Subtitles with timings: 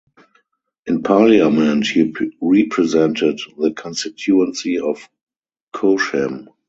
[0.87, 2.11] In Parliament he
[2.41, 5.07] represented the constituency of
[5.75, 6.47] Cochem.